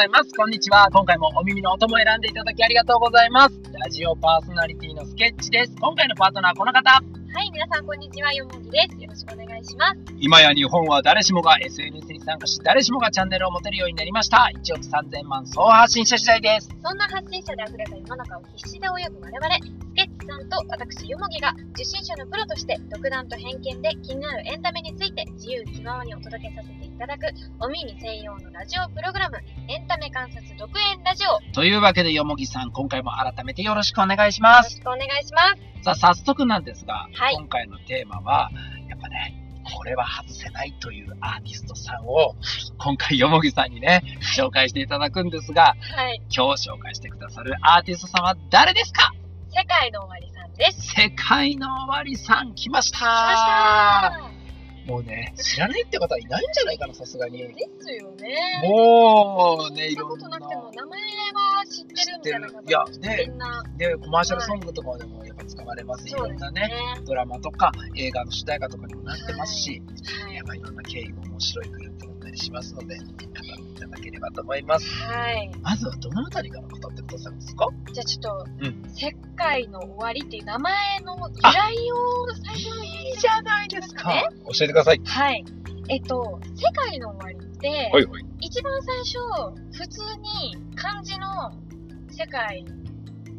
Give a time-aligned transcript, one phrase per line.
[0.00, 0.32] ざいます。
[0.34, 0.88] こんにちは。
[0.90, 3.60] 今回もお耳の音も選んでいただきありがとうございます。
[3.84, 5.76] ラジオパーソナリティのスケッチです。
[5.78, 6.90] 今回のパートナーはこの方。
[6.90, 8.96] はい、皆さんこんにちは、よもぎです。
[8.96, 10.00] よろしくお願いします。
[10.18, 14.50] 今や日本は誰しもが SNS に参加し、誰しもがチャンネルを持てるようになりました。
[14.54, 16.70] 1億3000万総発信者時代です。
[16.82, 27.26] そんな発信者で溢れた世の中を必死で泳ぐ我々、スケッチさんと私、よもぎが受信者のプロとして独断と偏見で気になるエンタメについて自由気ままにお届けさせていただく
[27.60, 31.30] お耳専用のラジオプログラム、エンタメ観察独演ラジオ。
[31.30, 34.76] よというわけで、よもぎさん、今回も改めてよろしくお願いします。
[34.76, 35.84] ろしくお願いします。
[35.84, 38.50] さあ、早速なんですが、はい今回のテーマは、
[38.88, 39.34] やっぱね、
[39.76, 42.34] これは外せないというアーティストさんを、
[42.78, 44.02] 今回、よもぎさんにね、
[44.36, 49.12] 紹介していただくんですが、はい、今日紹介してくださるアーティストさんは誰ですか？
[49.50, 50.94] 世界の終わりさんです。
[50.94, 54.39] 世界の終わりさん来ました来ました
[54.90, 57.38] もうね、知らないって方はいないんじゃないかな、さすがに。
[57.38, 58.60] ですよね。
[58.64, 60.24] もうね、いろんな。
[60.24, 62.84] となくても、名前は知ってるんじゃないかいや
[63.36, 63.62] な。
[63.78, 66.08] ねコマーシャルソングとかでもやっぱ使われます。
[66.08, 66.68] いろんなね、
[67.06, 69.80] ドラマとか映画の主題歌とかにもなってますし、
[70.24, 73.28] はいやっぱいろんな経緯も面白いグループりしますので、語ってい
[73.78, 74.86] ただければと思います。
[75.04, 75.50] はい。
[75.62, 77.68] まずはどのあたりから語ってくださるんですか？
[77.92, 85.00] じゃあちょっと、うん世界の終わりっていう名前の由来を最初にいいじゃないですかね教えてください。
[85.02, 85.44] はい。
[85.88, 88.06] えっと、世界の終わりって、いはい。
[88.40, 89.18] 一番最初、
[89.72, 91.52] 普通に漢字の
[92.10, 92.64] 世界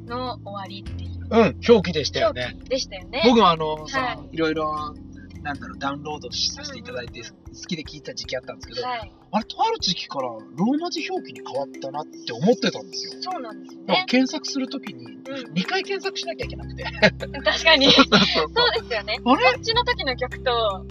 [0.08, 2.58] の終わりっていううん、表記でしたよね。
[2.67, 3.22] でしたよね。
[3.23, 4.95] 僕もあの、さはいいろいろ、
[5.44, 9.11] なんだろう、ダウンロードさせていただいて、うんうん好きで聞いた時期あったんですけど、はい。
[9.34, 13.22] あれ、とある時期からローマ字表記に変わったなって思ってたんですよ。
[13.22, 14.06] そうなんですね。
[14.08, 15.22] 検索するときに、うん
[15.53, 16.83] 2回検索しなきゃいけなくて。
[16.83, 17.92] 確かに。
[17.92, 19.20] そうですよね。
[19.25, 19.44] あれ？
[19.52, 20.86] こっちの時の曲と、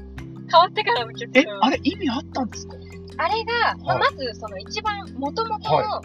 [0.52, 1.40] 変わってからの曲と。
[1.40, 2.76] え、あれ意味あったんですか？
[3.16, 6.02] あれが、まあはまずその一番元々の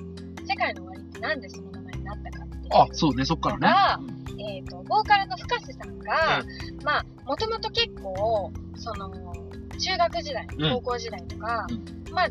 [0.48, 4.06] 世界の終わりってなんでその名前になったかっていうあ、そうね、そっからね。
[4.40, 6.44] えー、とボーカルの深瀬さんが、
[6.84, 9.10] まあもともと結構その
[9.78, 10.74] 中学時代、うん。
[10.76, 11.68] 高校時代とか、
[12.10, 12.30] うまあ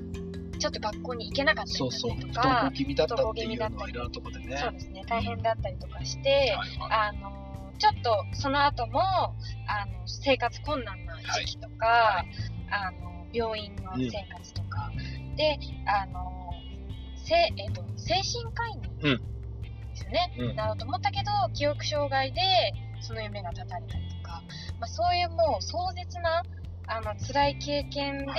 [0.59, 2.11] ちょっと学校に行けなかったりそうそう。
[2.11, 4.57] だったり不とか登校気味だったっていうのはいろんなところでね。
[4.57, 5.05] そうですね。
[5.07, 6.91] 大変だったりとかして、はいはい。
[6.91, 7.45] あの
[7.79, 9.35] ちょっとその後もあ
[9.87, 12.25] の生活困難な時期とか、
[12.71, 14.91] あの病院の生活とか、
[15.37, 16.51] であの
[17.17, 19.34] せ、えー、と精神科医にうん
[20.11, 20.57] ですよね、うん。
[20.57, 22.41] なろうと思ったけど記憶障害で
[23.01, 24.43] その夢が絶たれたりとか、
[24.81, 26.43] まあ、そういうもう壮絶な
[26.87, 28.33] あの辛い経験で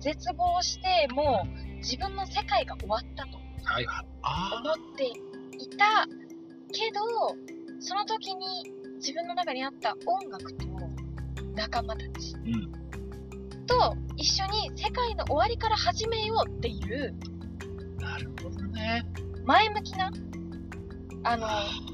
[0.00, 3.38] 絶望してもう自分の世界が終わったと。
[3.64, 6.06] 思っていた
[6.70, 7.34] けど
[7.80, 10.66] その時に自分の中にあった音楽と
[11.54, 12.34] 仲間たち。
[12.36, 12.38] あ。
[12.44, 12.84] うん。
[13.66, 17.14] と一緒に世界の終わりから始めようっていう
[17.98, 19.02] なるほどね。
[19.44, 20.10] 前向きな
[21.24, 21.46] あの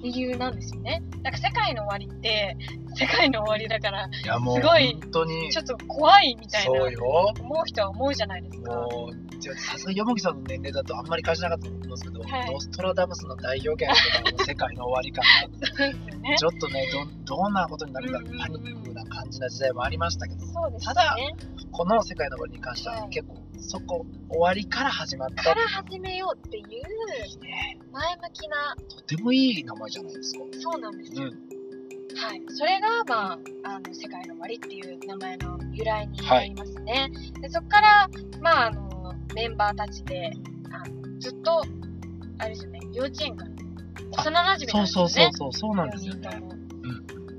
[0.02, 1.02] 理由なんですよね。
[1.22, 2.56] なんか世界の終わりって
[2.96, 5.58] 世界の終わりだからいやもう、すごい本当にち。
[5.58, 7.32] ょっと怖いみたいなそうよ。
[7.38, 8.72] 思う人は思うじですか。
[8.72, 16.36] もう、じゃあさすがによもぎさんの年齢だとあんまり感じなかったと思うんですけど、はいノストラダムスの大表現とかの世界の終わり感そうですよねが、。
[16.36, 16.88] ちょっとね、
[17.26, 21.16] どどんなことになるんだろううんうんパニックな感じな時代もありましたけど、そうですただ。
[21.72, 28.76] この世界の終わりに関してははい結構、そこ、終わりから始まったから始めようっていうね、前向きな、
[29.10, 30.40] とてもいい名前じゃないですか。
[30.60, 31.24] そうなんですよ。
[31.24, 32.16] うん。
[32.16, 32.42] はい。
[32.48, 37.10] それが、まあ、あの、世界の終わりっていう名前の由来になりますね。
[37.40, 38.08] でそこから、
[38.40, 40.30] まあ、あの、メンバーたちで、
[40.70, 41.62] あのずっと、
[42.38, 43.50] あれですよね、幼稚園から
[44.12, 45.30] 幼馴染なんそうですよね。
[45.34, 46.28] そうそうそう、そうなんですよね。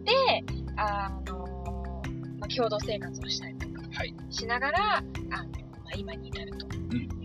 [0.04, 0.44] で、
[0.76, 2.04] あの、
[2.38, 4.14] まあ、共同生活をしたりとかはい。
[4.30, 5.44] しながら、あの、ま
[5.94, 7.21] あ、今に至るという感じに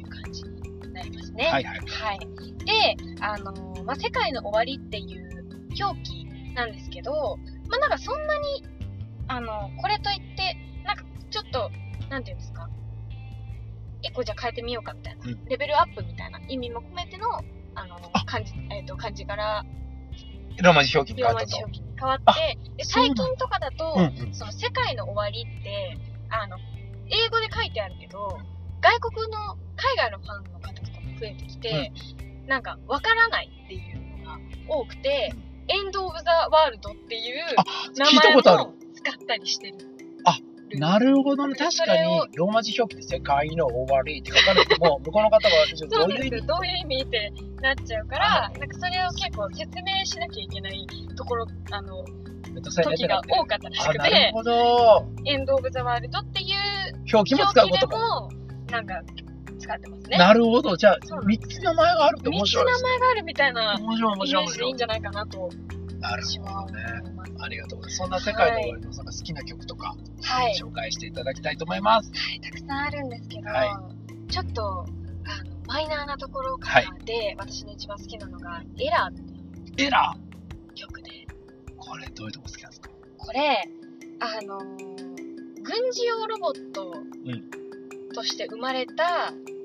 [0.97, 1.45] なりますね。
[1.45, 1.79] はいはい。
[1.81, 2.19] はい。
[2.65, 5.47] で、あのーまあ、世界の終わりっていう
[5.81, 8.65] 表記なんですけど、まあ、なんかそんなに、
[9.29, 11.71] あのこれといって、なんかちょっと、
[12.09, 12.69] なんていうんですか、
[14.03, 17.29] 一個じゃあ変えてみようかみたいな、うんレベルアップみたいな意味も込めての、
[17.75, 19.65] あのあ漢字、えっ、と、漢字から
[20.63, 21.73] ローマ字表記に変わったとローマ字。
[21.73, 24.35] 表記に変わっあて、で最近とかだと、うんうん。
[24.35, 25.99] その世界の終わりって、
[26.31, 26.57] あの、
[27.09, 28.39] 英語で書いてあるけど、
[28.81, 30.73] 外国の、海外のファンの方
[31.19, 31.93] 増えてきて、
[32.47, 35.33] なんか、わからないっていうのが多くて、
[35.69, 37.65] エンド・オブ・ザ・ワールドっていうあ
[37.97, 39.75] 名聞いた前ことあるも使ったりしてる。
[40.25, 40.39] あ
[40.79, 41.55] なるほどね。
[41.55, 42.03] 確かに、
[42.35, 46.47] ローマ字表記で世界の終わりって書かれても、 向こうの方は、どそういう意味？
[46.47, 50.87] どういう意味ってなっちゃうから、なんかそれを結構説明しなきゃいけない
[51.17, 52.05] ところ、あの、
[52.63, 55.07] 時が多かったらしあ、くなるて、ほど。
[55.25, 56.57] エンド・オブ・ザ・ワールドっていう
[57.13, 57.99] 表記も使うことか。
[57.99, 58.31] も、
[58.71, 59.03] なんか、
[59.67, 60.19] 使ってますね。
[60.19, 60.77] なるほど。
[60.77, 62.89] じゃあそう、三つ名前があるって面3つ白いですね。
[62.91, 64.69] 名前があるみたいな面白い、面白い、面白い。
[64.69, 65.51] いいんじゃないかなと
[66.01, 66.83] なるほどね。
[67.39, 67.97] ありがとうございます。
[67.97, 70.55] そんな世界の終わりのさんが好きな曲とか、はい。
[70.55, 72.11] 紹介していただきたいと思います。
[72.15, 73.91] はい、たくさんあるんですけど、は
[74.29, 74.87] ちょっとあの
[75.67, 80.15] マイナーなところからで、私の一番好きなのが「エラー」っていうエラ
[80.75, 81.77] 曲でー。
[81.77, 82.91] これ、どういうとこ好きなんですか？
[83.19, 83.69] これ
[84.21, 89.56] あの軍事用ロボットんとして生まれた僕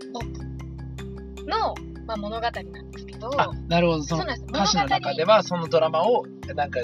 [1.47, 1.75] の、
[2.05, 4.03] まあ、物語なんですけどあ、なるほど。
[4.03, 6.25] その歌詞の中では、そのドラマを、
[6.55, 6.79] なんか、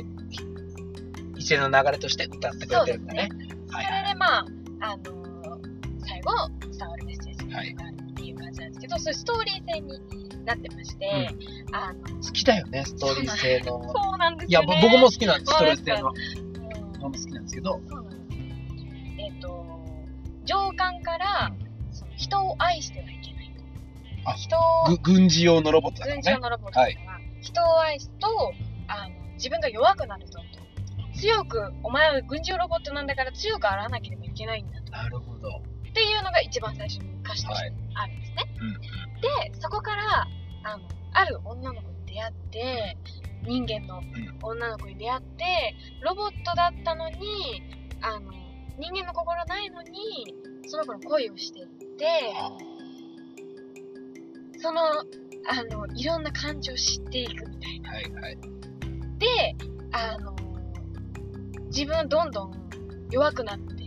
[1.38, 3.30] 一連の流れとして歌ってくれてるんだね。
[3.70, 4.46] そはいれでまあ
[4.80, 5.04] あの
[6.00, 6.32] 最後
[6.72, 7.76] 伝わるメッセージがあはいる
[8.12, 11.30] っていう感じなんですけど、そういうストーリー性になってまして、
[11.72, 13.82] あの好きだよね、ストーリー性の。
[13.94, 14.80] そうなんですいや、よ、ね。
[14.82, 16.14] ぼ僕も好きなんです、ストーリー性の。
[16.42, 16.48] うん
[17.00, 18.42] 僕も好きなんですけど、そうなんです。
[19.20, 19.66] えっ、と、
[20.46, 21.52] 上官から、
[21.92, 23.17] その人を愛してないと。
[24.30, 26.42] あ人を、ぐ軍事用のロボットだから軍事用ね。
[26.42, 28.54] のロボットだから、人を愛すと
[28.88, 30.68] あの、自分が弱くなるぞと。
[31.18, 34.92] 強く、お前は軍事用ロボットなんだから強くあらなければいけないんだと。
[34.92, 35.62] なるほど。
[35.90, 38.46] っていうのが一番最初に歌詞としてあるんですね。
[39.52, 40.28] で、そこから、
[40.64, 42.98] あの、ある女の子に出会って、
[43.44, 44.02] 人間の
[44.44, 47.64] 女の子に出会って、ロボットだったのに、
[48.02, 48.32] あの、
[48.78, 50.36] 人間の心ないのに、
[50.68, 52.52] その子の恋をしていって、あ
[54.58, 54.82] その、
[55.50, 57.90] あの、いろんー感情を知っていくみたいな。
[57.92, 58.38] はいはい。
[59.20, 59.56] で、
[59.92, 60.36] あの、
[61.68, 62.52] 自分はどんどん
[63.12, 63.84] 弱くなって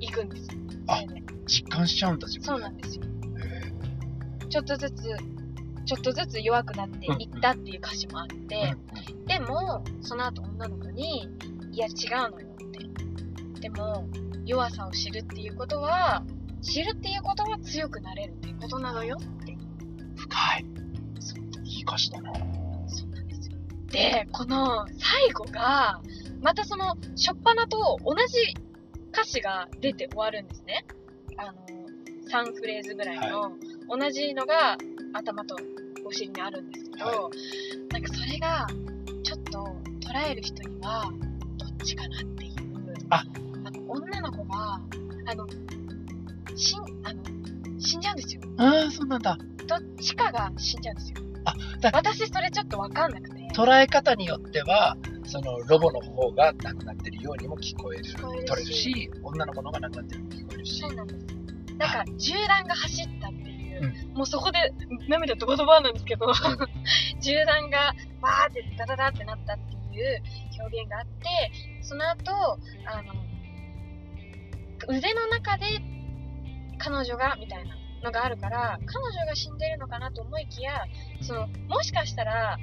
[0.00, 0.48] いくんです。
[0.88, 3.04] あそれで実感しちゃうんだ、自分そうなんですよ。
[3.04, 5.02] へちょっとずつ、
[5.84, 11.28] ちょっとずつ弱くなっていったっていう歌詞もあって、ーでも、その後女の子に、
[11.70, 11.90] いや違
[12.28, 12.56] うのよっ
[13.54, 13.60] て。
[13.60, 14.06] でも、
[14.44, 16.24] 弱さを知るっていうことは、
[16.60, 19.16] 知るっていうことは強くなれるっていうことなのよ。
[20.22, 20.64] 深い。
[21.20, 22.32] そういい歌詞だな。
[22.86, 23.56] そうなんですよ。
[23.90, 26.00] で、この最後が、
[26.40, 28.54] またその、しょっぱなと同じ
[29.12, 30.84] 歌詞が出て終わるんですね。
[31.36, 31.52] あの、
[32.30, 33.52] 3フレーズぐらいの、
[33.88, 34.76] 同じのが
[35.12, 35.56] 頭と
[36.04, 37.30] お尻にあるんですけど、は
[37.92, 38.66] なんかそれが、
[39.22, 41.10] ちょっと捉える人には、
[41.58, 42.52] どっちかなっていう。
[43.10, 43.24] あ
[43.64, 44.80] あの、女の子が、
[45.26, 45.46] あの、
[46.56, 47.22] 死ん、あの、
[47.78, 48.42] 死んじゃうんですよ。
[48.58, 49.36] ああ、そうなんだ。
[49.66, 51.18] どっちかが死んじゃうんですよ。
[51.44, 53.42] あだ私それちょっとわかんなくて。
[53.54, 58.04] 捉え方によっては、そのロボの方が亡くなってるようにも聞こえる。
[58.04, 60.80] 聞こえるし取れるし、女の子の方が亡くなってるように聞こえるし。
[60.80, 61.26] そうなんです。
[61.78, 64.72] なんか、銃弾が走ったっていう、もうそこで
[65.08, 66.26] 涙ドバドバなんですけど、
[67.20, 70.22] 銃弾がバーってダダダってなったっていう
[70.60, 72.32] 表現があって、その後、
[72.86, 73.12] あの、
[74.88, 75.66] 腕の中で
[76.78, 80.84] 彼女がみたいなのがあるから、彼女が死んでるのかなと思いきや、
[81.20, 82.58] その、もしかしたら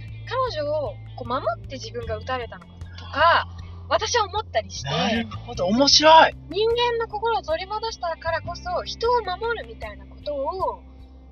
[0.53, 3.47] 彼女をこう守って自分が撃たれたのかなとか、
[3.89, 6.36] 私は思ったりして、なるほど、面白い。
[6.50, 10.83] 人間の心を取り戻したからこそ人を守るみたいなことを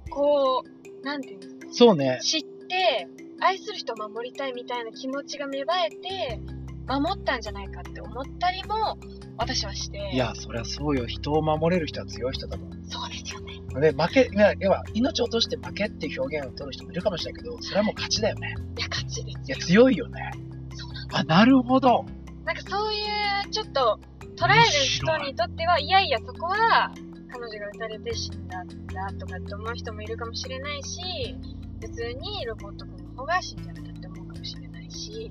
[0.10, 2.19] こうなんていうんですかそうね。
[2.21, 3.07] 知って
[3.39, 6.39] 愛する人を守りたいみたいな気持ちが芽生えて
[6.88, 8.98] 守ったんじゃないかって思ったりも
[9.38, 11.06] 私はしていや、そりゃそうよ。
[11.06, 12.71] 人を守れる人は強い人だもん。
[12.89, 18.55] そうですよねで、負け、いや、要は、命を落として負けっていう表現を取る人もいるかもしれないけど、それはもう勝ちだよね。
[18.77, 20.31] いや勝ちですいや、よ強いよね。
[20.75, 22.05] そうなんあ、なるほど。
[22.48, 22.98] なんかそうい
[23.46, 24.00] うちょっと
[24.38, 26.91] 捉える人にとってはいやいやそこは
[27.29, 31.36] 彼女が撃たれて死んだんだとかって思う人もいるかもしれないし
[31.81, 35.29] 普通にロボット君の方が死んじゃったって思うかもしれないし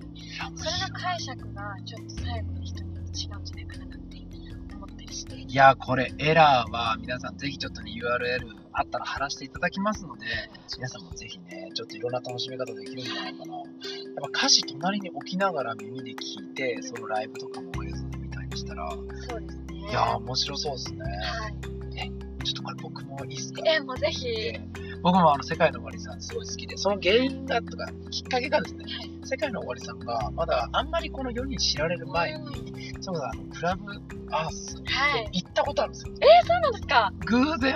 [0.57, 4.06] それの解釈がちょっと最後の人によって違うんじゃないかな
[5.49, 10.27] いや、これ、エラーは、皆さんぜひちょっとね、URL あったら貼らせていただきますので、
[10.77, 13.55] 皆さんもぜひね、ちょっといろんな楽しみ方できるんじゃないかな。
[13.57, 13.65] やっ
[14.23, 21.01] ぱ歌詞隣に置きながら耳で聞いて、そのライブとかも映像で見たりしたら、そうですねいやー、面白そうですね。
[21.05, 21.55] はい
[22.45, 23.63] ちょっとこれ僕もいいっすか？
[23.67, 24.61] えもうぜひで
[25.03, 28.85] 僕もあの、世界の終わりさんすごい好きで、その原因がとか、きっかけがですね、
[29.25, 33.93] 世界の終わりさんが、まだあんまりこの世に知られる前に、そうだ、あの、クラブ
[34.31, 35.29] アースはい。
[35.33, 36.15] 行ったことあるんですよ。
[36.15, 37.13] そうなんですか？
[37.27, 37.75] 偶然、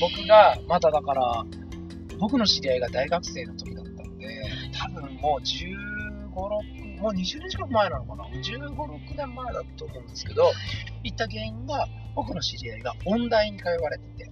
[0.00, 1.44] 僕が、まだだから、
[2.18, 4.26] 僕の知り合いが大学生の時だったんで、
[4.76, 5.76] 多分もう15、
[6.34, 10.50] 6、もう20年近く前なのかな ?15、6年前だと思うんですけど、
[11.04, 14.30] 行った原因が、僕の知り合いが音大に通われてて、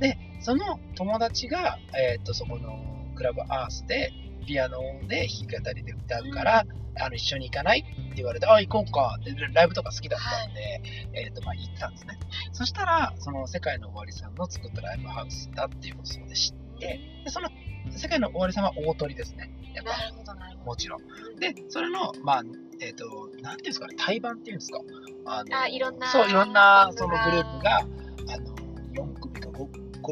[0.00, 2.78] で、その友達が、えーっと、そこの
[3.14, 4.12] クラブアースで、
[4.46, 6.64] ピアノで弾き語りで歌うから、
[6.98, 10.82] あの、一緒に行かないって言われて、あ、行こうかって、ライブとか好きだったんで、
[11.12, 12.18] えっ、と、まあ行ったんですね。
[12.52, 17.48] そしたら、その世界の終わりさんの作ったライブハウスだっていうことで知って、で、その
[17.90, 19.50] 世界の終わりさんは大鳥ですね。
[19.74, 21.00] やっぱなるほど、なるほもちろん。
[21.38, 22.42] で、それの、まあ、
[22.80, 24.80] えっ、と、なんていうんですかね、対バンっていうんですか。
[25.26, 28.09] あのあいろんなそう、いろんなそのグループが、あの、4組か 5, 5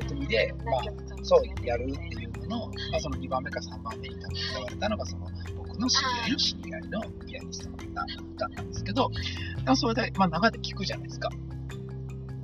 [0.00, 0.70] 組で、ど。
[0.70, 0.82] まあ、
[1.22, 5.26] そう、やるっていうのの、まあ、その2番目か3番目に多分使われたのが、その、
[5.56, 8.04] 僕の知り合いの知り合いのピアニストの方だ
[8.46, 9.10] ったんですけど、
[9.64, 11.30] まあそれで、まあ、長で聞くじゃないですか。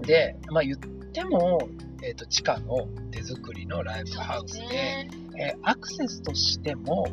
[0.03, 1.69] で、まあ、言っても、
[2.03, 5.09] えっ、と、地下の手作りのライブハウスで、ね。
[5.11, 5.25] えー
[5.63, 7.07] アクセスとしても、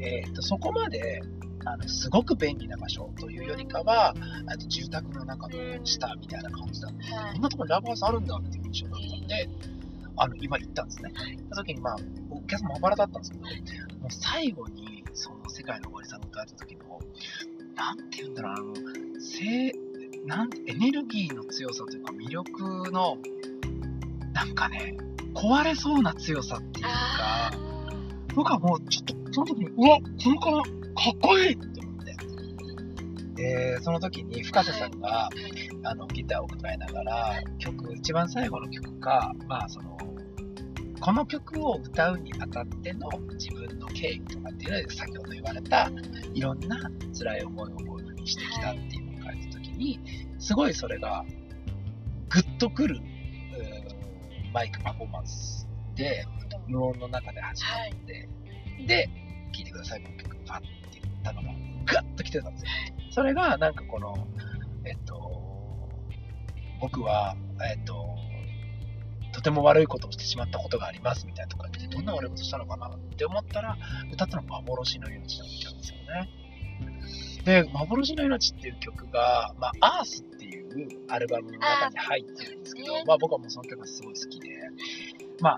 [0.00, 1.22] えー、とそこまで
[1.64, 4.14] あのすごく便利な場所というよりかは、
[4.46, 9.48] あと住宅の中の下みたいな感じだったはいこんなところにライブハウスあるんだっていう印象だったんで、
[10.16, 11.12] あの今行ったんですね。
[11.36, 11.96] 行った時に、まあ、
[12.30, 13.48] お客さんまばらだったんですけど、も
[14.08, 17.00] う最後にその世界の終わりさんが歌った時の、
[17.74, 18.74] なんて言うんだろう、あの、
[19.20, 19.72] せ
[20.26, 23.18] なんエネルギーの強さというか、魅力の、
[24.32, 24.96] なんかね、
[25.34, 27.50] 壊れそうな強さっていうか、あ
[28.34, 31.85] 僕はもうちょっとその時に、うわ、この子かっこいいって。
[33.36, 35.28] で、その時に深瀬さんが、
[35.84, 39.96] あのギターを抱えながら曲、一番最後の曲が、まあその、
[41.00, 45.90] この曲を歌うにあたっての自分の経緯とかっていうので、先ほど言われた、
[46.34, 46.76] いろんな
[47.16, 50.00] 辛い思いをこういうふうにしてきたっていうのを書いた時に、
[50.38, 51.24] すごいそれが、
[52.30, 53.00] グッとくる、
[54.52, 56.24] マイクパフォーマンスで、
[56.66, 58.28] 無音の中で始まって、
[58.86, 59.10] で、
[59.52, 60.66] 聴いてください、この曲、パッて
[61.02, 61.48] 言ったのが、
[61.84, 62.70] ガッと来てたんですよ。
[63.16, 64.28] それが、なんかこの、
[64.84, 65.16] えっと、
[66.82, 67.34] 僕は、
[67.66, 68.14] えっと、
[69.32, 73.78] とても悪いことをしてしまったことがありますみたいなところにどんな悪いことしたのかなって思ったら、
[74.12, 76.30] 歌ったのが幻の命だったんですよね。
[77.46, 84.50] で、幻の命っていう曲が、まあ、アースっていうアルバムの中に入ってるんですけど、まあ僕はもうその曲がすごい好きで、
[85.40, 85.56] まあ、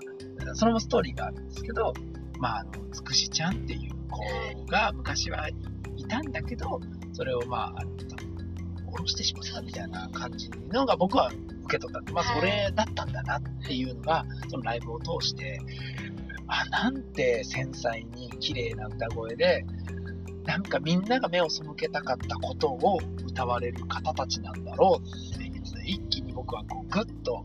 [0.55, 1.91] それもストーリーがあるんですけど、
[2.39, 6.79] まあ、あの、つくしちゃんっていう子が昔はいたんだけど、
[7.19, 7.91] それをまあ、あの、
[8.91, 11.27] 下ろしてしまったみたいな感じのが僕は
[11.65, 15.59] 受け取ったんで、まあ、それだったんだなっていうのが、そのライブを通して、
[16.47, 19.65] あ、なんて繊細に綺麗な歌声で、
[20.45, 27.43] なんかみんなが目を背けたかったことを歌われる方たちなんだろうっていうので、一気に僕はこうグッと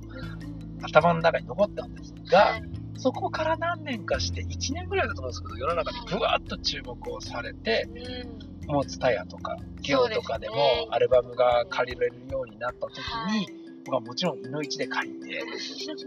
[0.83, 2.61] 頭の中に残ったんですが、
[2.97, 10.56] そこから何年かして、1年ぐらいだと思うんですけど、世の中にぐわっと注目をされて、うんもう、ツタヤとか、ゲオとかでも
[10.90, 13.40] アルバムが借りられるようになった時はい。
[13.40, 13.47] に、
[13.85, 15.42] 僕はもちろん、いの一で借りて、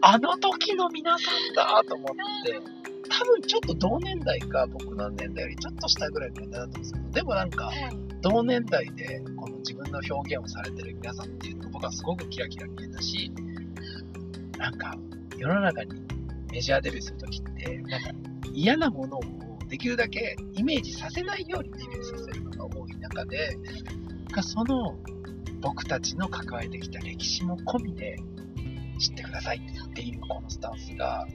[0.01, 2.07] あの時の皆さんだと思っ
[2.45, 2.59] て、
[3.09, 8.07] 多分ちょっと同年代か、僕の年代よりちょっと下ぐらいの年代だったんですけど、でもなんか、はい。
[8.21, 13.31] 同年代でこの自分の表現をされてる皆さんっていうのが僕はすごくキラキラ見えたし、
[14.57, 14.97] なんか
[15.37, 16.01] 世の中に
[16.51, 18.09] メジャーデビューするときって、なんか
[18.53, 19.21] 嫌なものを
[19.67, 23.57] できるだけイメージさせないようにデビューさせるのが多い中で、
[24.31, 24.97] がその
[25.61, 28.17] 僕たちの抱えてきた歴史も込みで
[28.99, 31.27] 知ってくださいっていうこのスタンスが、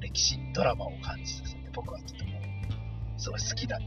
[0.00, 2.30] 歴史ドラマを感じさせて僕はとても
[3.18, 3.80] すごい好きだっ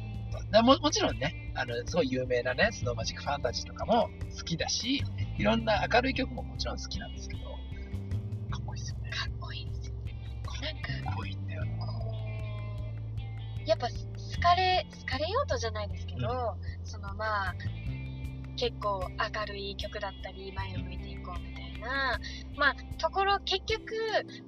[0.62, 5.04] ももちろんね、あの、すごい有名なね、スノーマジックファンタジーとかも好きだし、
[5.38, 7.44] いろんな明るい曲ももちろん好きなんですけど、
[8.52, 9.10] かっこいいですよね。
[9.10, 10.16] かっこいいですよね。
[10.62, 11.38] なんか、かっこいい
[13.66, 13.94] やっぱ好
[14.42, 17.56] かれ、好かれようとじゃないですけど、そのまあ、
[18.56, 22.20] 結構明るい曲だったり、前を向いていこうみたいな、
[22.56, 23.94] まあ、ところ、結局、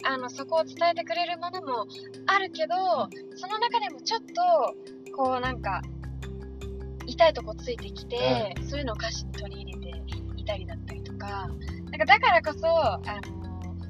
[0.05, 1.87] あの、そこを伝えてくれるものも
[2.27, 2.75] あるけど、
[3.35, 5.81] その中でもちょっと、こうなんか、
[7.07, 10.03] 痛いとこついてきて、そういうのを歌詞に取り入れて
[10.37, 13.45] いたりだったりとか、なんかだからこそ、あの、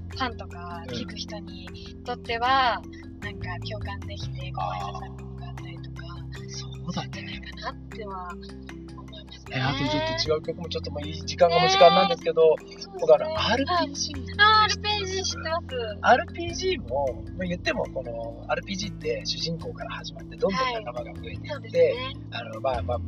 [0.10, 1.68] ファンとか聞く人に
[2.06, 2.82] とっては、
[3.26, 6.06] なんか共感できて、こう、刺さるものがあったりとか、
[6.48, 7.48] そうだなんじゃないね。
[7.52, 9.52] かなっては思いますね。
[9.52, 12.56] えあとちょっと違う曲もちょっともういい時間がもう時間なんですけど、
[13.00, 22.14] 僕あの、はい RPG、あー、RPG 知ってます？RPG も、まあ言ってもこの RPG って主人公から始まってどんどん仲間が増えていって、ですね。
[22.30, 23.00] あの、まあまあ、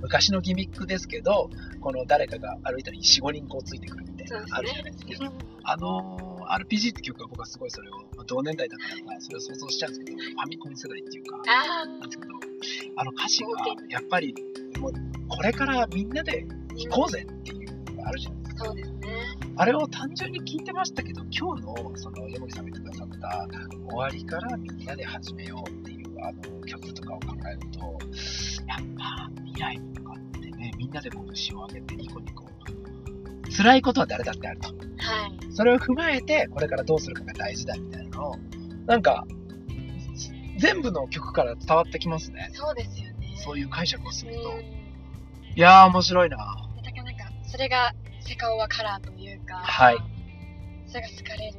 [0.00, 1.48] 昔のギミックですけど、
[1.80, 5.30] この誰かが歩いたり4、5人こうついてくるみたいなあるじゃないですか。
[5.30, 5.36] ね。
[5.62, 12.34] あのー RPG って曲は僕はすごいそれを、まあ同年代だからか、それを想像しちゃうんですけど、ファミコン世代っていうか、あなんですけど、
[12.96, 13.50] あの歌詞が
[13.88, 14.34] やっぱり、
[14.78, 14.92] もう
[15.28, 18.64] これからみんなでー、行こうぜっていうのがあるじゃないですか。
[18.64, 18.98] そうですね。
[19.56, 23.48] あれを単純に聞いてましたけど、今日のその山木さんが言ってくださった、
[23.88, 27.78] 終わりからみんなで始めようっていうあの曲とかを考えると、
[28.66, 32.50] やっぱ未来に向かってね、みんなで拳を上げてニコニコ。
[33.60, 34.68] 辛いことは誰だってあると。
[34.68, 35.52] はい。
[35.52, 38.36] それを踏まえて、これからどうするかが大事だみたいなのを、
[38.86, 39.26] なんか、
[40.58, 42.50] 全部の曲から伝わってきますね。
[42.54, 43.36] そうですよね。
[43.36, 44.50] そういう解釈をすると。
[44.50, 44.80] うん
[45.56, 46.44] いやー、面白いなだ
[46.92, 49.96] からなんか、それがセカオワカラーというか、はい。
[50.86, 51.56] それが好かれる。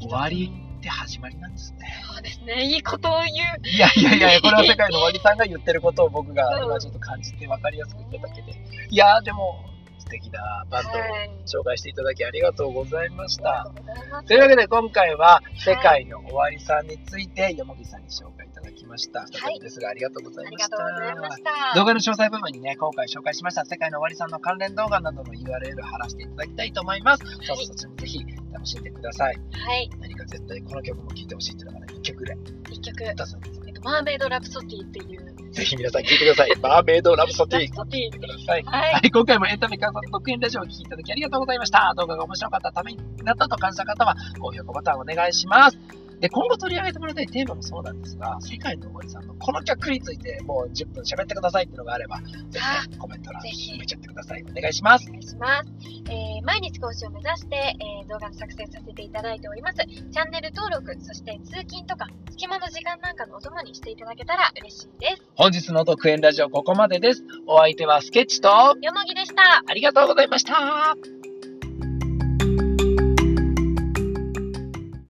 [0.00, 2.02] 終わりって始まりなんですね。
[2.10, 2.64] そうですね。
[2.64, 3.68] いいことを言う。
[3.68, 8.52] いやいやいや、これは世界の終わりさんが言ってることを僕がうん今ちょっと感じて分かりやすく言っただけで。
[8.88, 9.67] いやー、でも、
[10.08, 11.30] 素敵なバンドをはい。
[11.46, 13.60] 紹介していただきありがとうございました。
[13.60, 14.26] ありがとうござい。
[14.26, 19.26] というわけで今回は世界の終わりさんについてよもぎさんに紹介いただきました。
[19.26, 21.74] 再びですがありがとうございました。
[21.74, 27.24] 動画の詳細部分にね、今回紹介しました世界の終わりさんの関連動画などの URL 貼らせていただきたいと思います。
[27.24, 29.36] どうぞそちらもぜひ楽しんでください。
[29.52, 29.90] はい。
[30.00, 32.34] 何か絶対この曲も聴いてほしいっていうのがね、1曲で
[32.70, 33.36] 一曲、どうぞ。
[33.66, 35.37] えっと、マーメイドラプソディっていう。
[35.58, 36.56] ぜひ皆さん聴いてください。
[36.62, 38.12] マーメイドラブソティラプソディ。
[38.12, 38.62] ください。
[38.62, 38.92] はい。
[38.92, 41.92] はい、今回もエンタメ観察特演ラジオをお聞きいただきありがとうございました。
[41.96, 45.97] 動画が面白かった、ためになったと感じた方は、高評価ボタンお願いします。
[46.20, 54.44] で、今後取り上げてもらいたいテーマもそうなんですが、世界の終わりさんのこの曲についてもう10分喋ってくださいっていうのがあれば、ぜひ、ね、コメント欄に埋めちゃってください。
[54.44, 55.12] お願いしますお。
[55.12, 55.72] 願いします。
[56.10, 59.76] えー毎日講師を目指して、えー動画の作成させていただいております。
[59.76, 65.22] チャンネル登録、そして通勤とか、隙間の時間なんかのお供にしていただけたら嬉しいです。
[65.36, 67.22] 本日の独演ラジオここまでです。
[67.46, 68.48] お相手はスケッチと、
[68.80, 69.62] よもぎでした。
[69.66, 71.17] ありがとうございました。